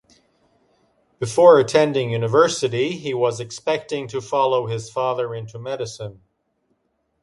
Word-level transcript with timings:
Before 1.19 1.59
attending 1.59 2.09
university, 2.09 2.97
he 2.97 3.13
was 3.13 3.39
expecting 3.39 4.07
to 4.07 4.19
follow 4.19 4.65
his 4.65 4.89
father 4.89 5.35
into 5.35 5.59
medicine. 5.59 6.23